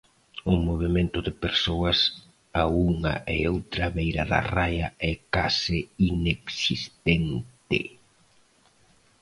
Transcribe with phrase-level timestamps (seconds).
[0.53, 1.97] O movemento de persoas
[2.61, 5.79] a unha e outra beira da raia é case
[6.11, 7.79] inexistente.